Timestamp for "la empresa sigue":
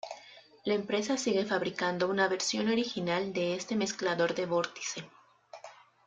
0.65-1.45